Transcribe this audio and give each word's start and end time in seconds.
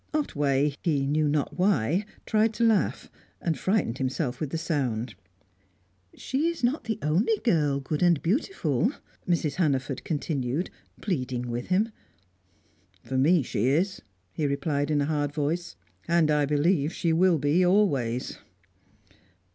Otway, 0.15 0.73
he 0.83 1.05
knew 1.05 1.27
not 1.27 1.59
why, 1.59 2.05
tried 2.25 2.55
to 2.55 2.63
laugh, 2.63 3.07
and 3.39 3.55
frightened 3.55 3.99
himself 3.99 4.39
with 4.39 4.49
the 4.49 4.57
sound. 4.57 5.13
"She 6.15 6.47
is 6.47 6.63
not 6.63 6.85
the 6.85 6.97
only 7.03 7.37
girl, 7.43 7.79
good 7.79 8.01
and 8.01 8.19
beautiful," 8.23 8.93
Mrs. 9.29 9.57
Hannaford 9.57 10.03
continued, 10.03 10.71
pleading 11.01 11.51
with 11.51 11.67
him. 11.67 11.91
"For 13.03 13.19
me 13.19 13.43
she 13.43 13.67
is," 13.67 14.01
he 14.33 14.47
replied, 14.47 14.89
in 14.89 15.01
a 15.01 15.05
hard 15.05 15.31
voice. 15.33 15.75
"And 16.07 16.31
I 16.31 16.47
believe 16.47 16.91
she 16.91 17.13
will 17.13 17.37
be 17.37 17.63
always." 17.63 18.39